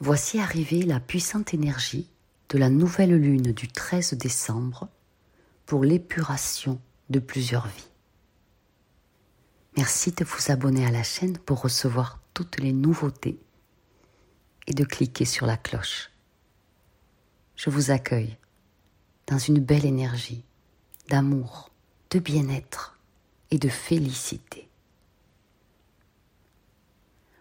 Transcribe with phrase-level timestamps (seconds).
[0.00, 2.08] Voici arrivée la puissante énergie
[2.50, 4.88] de la nouvelle lune du 13 décembre
[5.66, 7.90] pour l'épuration de plusieurs vies.
[9.76, 13.40] Merci de vous abonner à la chaîne pour recevoir toutes les nouveautés
[14.68, 16.10] et de cliquer sur la cloche.
[17.56, 18.36] Je vous accueille
[19.26, 20.44] dans une belle énergie
[21.08, 21.70] d'amour,
[22.10, 22.96] de bien-être
[23.50, 24.67] et de félicité.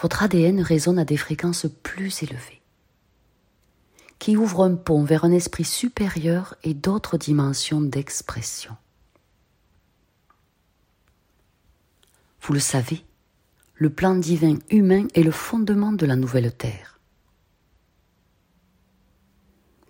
[0.00, 2.62] Votre ADN résonne à des fréquences plus élevées,
[4.20, 8.76] qui ouvrent un pont vers un esprit supérieur et d'autres dimensions d'expression.
[12.42, 13.04] Vous le savez,
[13.74, 17.00] le plan divin humain est le fondement de la nouvelle Terre.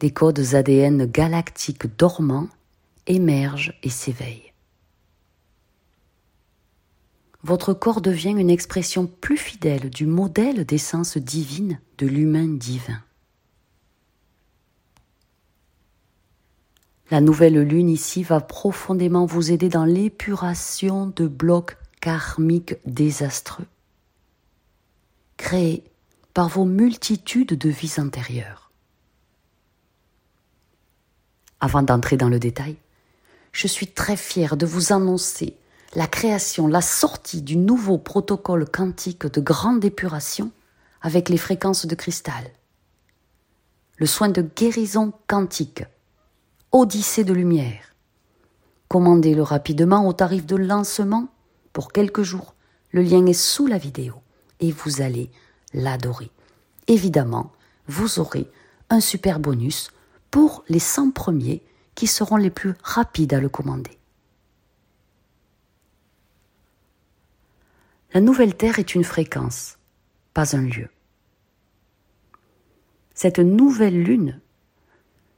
[0.00, 2.48] Des codes ADN galactiques dormants
[3.06, 4.47] émergent et s'éveillent.
[7.44, 13.00] Votre corps devient une expression plus fidèle du modèle d'essence divine de l'humain divin.
[17.10, 23.66] La nouvelle lune ici va profondément vous aider dans l'épuration de blocs karmiques désastreux,
[25.36, 25.84] créés
[26.34, 28.70] par vos multitudes de vies antérieures.
[31.60, 32.76] Avant d'entrer dans le détail,
[33.52, 35.56] je suis très fière de vous annoncer
[35.94, 40.50] la création, la sortie du nouveau protocole quantique de grande épuration
[41.00, 42.50] avec les fréquences de cristal.
[43.96, 45.84] Le soin de guérison quantique,
[46.70, 47.94] Odyssée de lumière.
[48.88, 51.28] Commandez-le rapidement au tarif de lancement
[51.72, 52.54] pour quelques jours.
[52.90, 54.14] Le lien est sous la vidéo
[54.60, 55.30] et vous allez
[55.72, 56.30] l'adorer.
[56.86, 57.52] Évidemment,
[57.86, 58.50] vous aurez
[58.90, 59.90] un super bonus
[60.30, 61.62] pour les 100 premiers
[61.94, 63.98] qui seront les plus rapides à le commander.
[68.18, 69.78] La nouvelle Terre est une fréquence,
[70.34, 70.88] pas un lieu.
[73.14, 74.40] Cette nouvelle Lune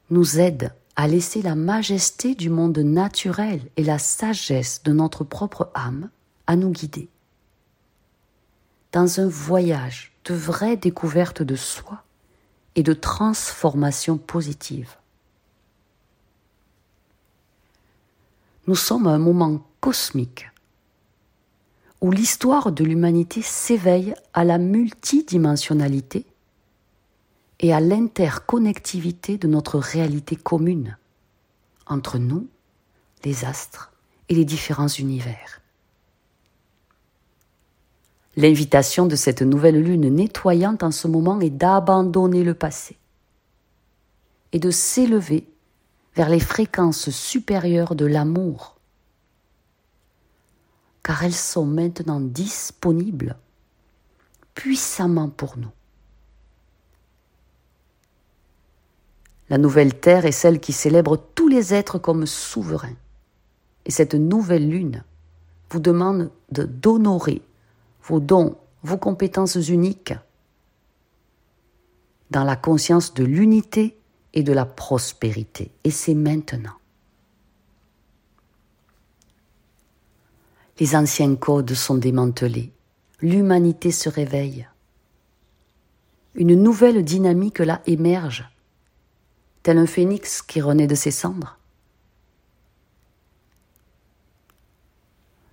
[0.09, 5.70] nous aide à laisser la majesté du monde naturel et la sagesse de notre propre
[5.74, 6.08] âme
[6.46, 7.11] à nous guider.
[8.92, 12.02] Dans un voyage de vraie découverte de soi
[12.77, 14.96] et de transformation positive.
[18.67, 20.51] Nous sommes à un moment cosmique
[22.00, 26.27] où l'histoire de l'humanité s'éveille à la multidimensionnalité
[27.61, 30.96] et à l'interconnectivité de notre réalité commune
[31.86, 32.46] entre nous,
[33.24, 33.92] les astres
[34.28, 35.60] et les différents univers.
[38.36, 42.96] L'invitation de cette nouvelle lune nettoyante en ce moment est d'abandonner le passé
[44.52, 45.46] et de s'élever
[46.16, 48.80] vers les fréquences supérieures de l'amour,
[51.02, 53.36] car elles sont maintenant disponibles
[54.55, 55.70] puissamment pour nous.
[59.48, 62.96] La nouvelle terre est celle qui célèbre tous les êtres comme souverains.
[63.84, 65.02] Et cette nouvelle lune
[65.70, 67.42] vous demande d'honorer
[68.05, 70.14] vos dons, vos compétences uniques,
[72.30, 73.98] dans la conscience de l'unité
[74.34, 75.72] et de la prospérité.
[75.83, 76.80] Et c'est maintenant.
[80.80, 82.73] Les anciens codes sont démantelés.
[83.20, 84.67] L'humanité se réveille.
[86.35, 88.48] Une nouvelle dynamique là émerge,
[89.63, 91.58] tel un phénix qui renaît de ses cendres.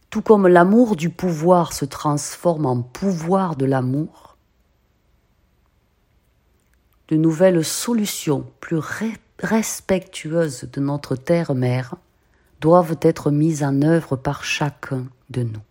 [0.10, 4.38] Tout comme l'amour du pouvoir se transforme en pouvoir de l'amour,
[7.10, 8.80] de nouvelles solutions plus
[9.40, 11.96] respectueuses de notre terre-mère
[12.62, 15.62] doivent être mises en œuvre par chacun de nous.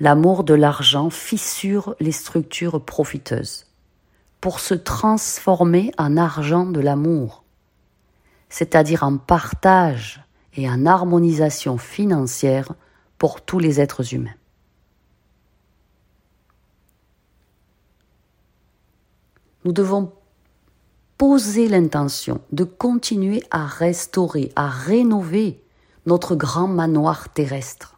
[0.00, 3.66] L'amour de l'argent fissure les structures profiteuses
[4.40, 7.42] pour se transformer en argent de l'amour,
[8.48, 10.22] c'est-à-dire en partage
[10.54, 12.74] et en harmonisation financière
[13.18, 14.30] pour tous les êtres humains.
[19.64, 20.12] Nous devons
[21.18, 25.60] poser l'intention de continuer à restaurer, à rénover
[26.06, 27.96] notre grand manoir terrestre.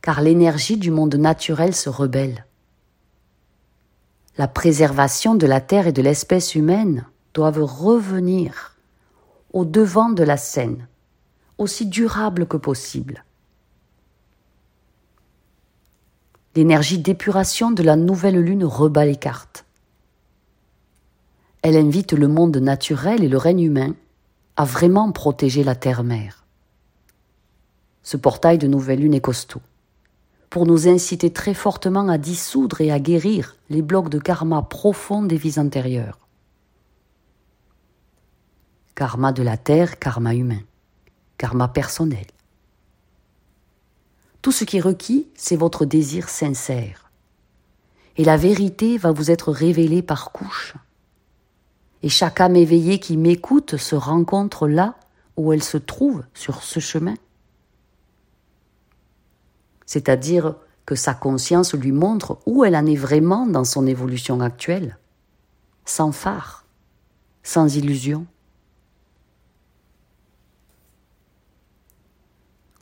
[0.00, 2.46] Car l'énergie du monde naturel se rebelle.
[4.38, 7.04] La préservation de la Terre et de l'espèce humaine
[7.34, 8.76] doivent revenir
[9.52, 10.86] au devant de la scène,
[11.58, 13.24] aussi durable que possible.
[16.54, 19.64] L'énergie d'épuration de la nouvelle lune rebat les cartes.
[21.62, 23.94] Elle invite le monde naturel et le règne humain
[24.56, 26.44] à vraiment protéger la terre-mère.
[28.02, 29.60] Ce portail de nouvelle lune est costaud.
[30.50, 35.22] pour nous inciter très fortement à dissoudre et à guérir les blocs de karma profonds
[35.22, 36.18] des vies antérieures.
[38.94, 40.62] Karma de la terre, karma humain,
[41.36, 42.26] karma personnel.
[44.42, 47.10] Tout ce qui est requis, c'est votre désir sincère.
[48.16, 50.74] Et la vérité va vous être révélée par couches.
[52.02, 54.94] Et chaque âme éveillée qui m'écoute se rencontre là
[55.36, 57.14] où elle se trouve sur ce chemin
[59.88, 60.54] c'est-à-dire
[60.84, 64.98] que sa conscience lui montre où elle en est vraiment dans son évolution actuelle,
[65.86, 66.66] sans phare,
[67.42, 68.26] sans illusion.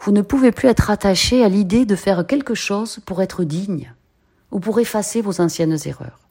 [0.00, 3.94] Vous ne pouvez plus être attaché à l'idée de faire quelque chose pour être digne
[4.50, 6.25] ou pour effacer vos anciennes erreurs.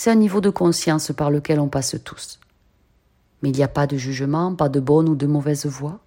[0.00, 2.38] C'est un niveau de conscience par lequel on passe tous.
[3.42, 5.98] Mais il n'y a pas de jugement, pas de bonne ou de mauvaise voie.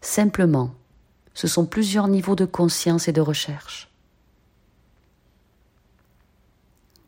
[0.00, 0.74] Simplement,
[1.32, 3.88] ce sont plusieurs niveaux de conscience et de recherche.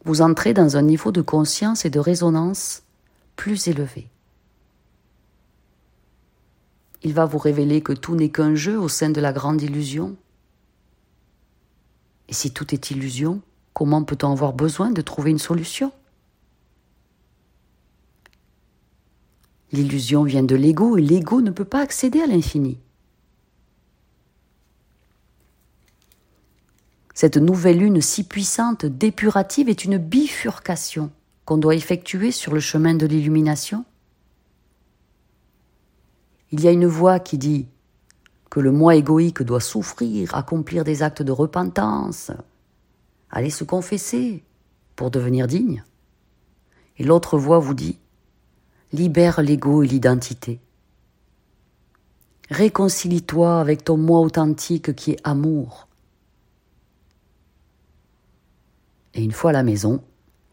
[0.05, 2.85] Vous entrez dans un niveau de conscience et de résonance
[3.35, 4.07] plus élevé.
[7.03, 10.15] Il va vous révéler que tout n'est qu'un jeu au sein de la grande illusion.
[12.29, 13.43] Et si tout est illusion,
[13.73, 15.93] comment peut-on avoir besoin de trouver une solution?
[19.73, 22.79] L'illusion vient de l'ego et l'ego ne peut pas accéder à l'infini.
[27.15, 31.11] Cette nouvelle lune si puissante, dépurative, est une bifurcation
[31.45, 33.85] qu'on doit effectuer sur le chemin de l'illumination.
[36.51, 37.67] Il y a une voix qui dit
[38.51, 42.31] que le moi égoïque doit souffrir, accomplir des actes de repentance,
[43.33, 44.45] aller se confesser
[44.95, 45.83] pour devenir digne.
[46.99, 47.99] Et l'autre voix vous dit
[48.93, 50.61] libère l'ego et l'identité.
[52.51, 55.89] Réconcilie-toi avec ton moi authentique qui est amour.
[59.15, 60.05] Et une fois à la maison,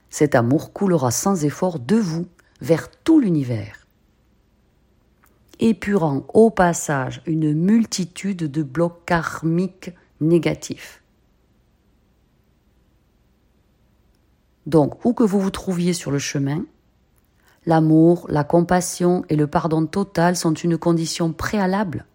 [0.09, 2.27] cet amour coulera sans effort de vous
[2.61, 3.87] vers tout l'univers,
[5.59, 9.91] épurant au passage une multitude de blocs karmiques
[10.21, 11.03] négatifs.
[14.69, 16.63] Donc, où que vous vous trouviez sur le chemin,
[17.65, 22.05] L'amour, la compassion et le pardon total sont une condition préalable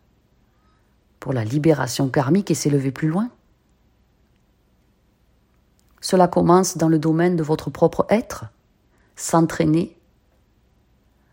[1.20, 3.28] pour la libération karmique et s'élever plus loin.
[6.00, 8.46] Cela commence dans le domaine de votre propre être,
[9.16, 9.96] s'entraîner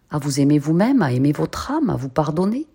[0.09, 2.67] à vous aimer vous-même, à aimer votre âme, à vous pardonner.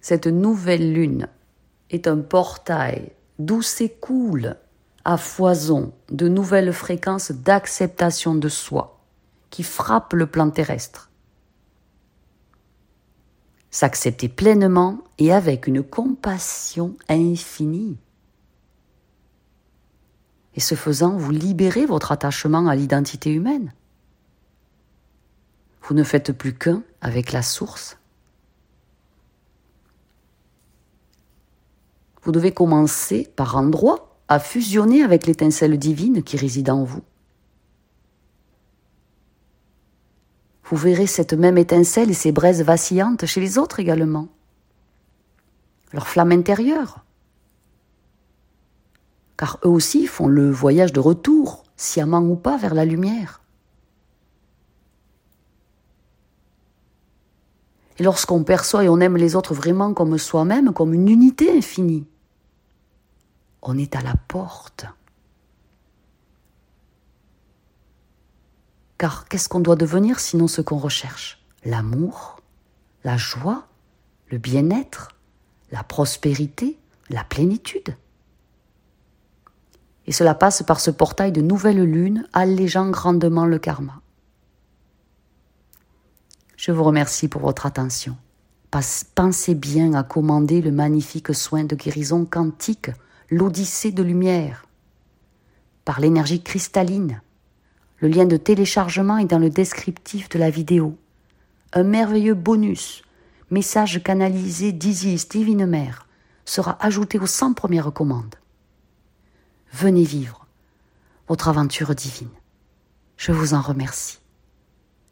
[0.00, 1.28] Cette nouvelle lune
[1.90, 4.56] est un portail d'où s'écoule
[5.04, 9.00] à foison de nouvelles fréquences d'acceptation de soi
[9.50, 11.10] qui frappent le plan terrestre.
[13.70, 17.96] S'accepter pleinement et avec une compassion infinie.
[20.54, 23.72] Et ce faisant, vous libérez votre attachement à l'identité humaine.
[25.82, 27.98] Vous ne faites plus qu'un avec la source.
[32.22, 37.02] Vous devez commencer par endroit à fusionner avec l'étincelle divine qui réside en vous.
[40.64, 44.28] Vous verrez cette même étincelle et ces braises vacillantes chez les autres également.
[45.92, 47.04] Leur flamme intérieure.
[49.36, 53.42] Car eux aussi font le voyage de retour, sciemment ou pas, vers la lumière.
[57.98, 62.06] Et lorsqu'on perçoit et on aime les autres vraiment comme soi-même, comme une unité infinie,
[63.62, 64.86] on est à la porte.
[68.98, 71.44] Car qu'est-ce qu'on doit devenir sinon ce qu'on recherche?
[71.64, 72.40] L'amour,
[73.04, 73.66] la joie,
[74.28, 75.08] le bien-être,
[75.70, 76.78] la prospérité,
[77.08, 77.96] la plénitude.
[80.06, 84.00] Et cela passe par ce portail de nouvelle lune allégeant grandement le karma.
[86.56, 88.16] Je vous remercie pour votre attention.
[89.14, 92.90] Pensez bien à commander le magnifique soin de guérison quantique
[93.32, 94.66] l'Odyssée de lumière
[95.86, 97.22] par l'énergie cristalline.
[97.98, 100.98] Le lien de téléchargement est dans le descriptif de la vidéo.
[101.72, 103.02] Un merveilleux bonus,
[103.50, 106.06] message canalisé d'Isis Divine Mère,
[106.44, 108.34] sera ajouté aux 100 premières commandes.
[109.72, 110.46] Venez vivre
[111.26, 112.28] votre aventure divine.
[113.16, 114.18] Je vous en remercie.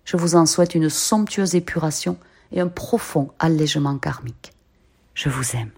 [0.05, 2.19] Je vous en souhaite une somptueuse épuration
[2.53, 4.53] et un profond allègement karmique.
[5.15, 5.71] Je vous aime.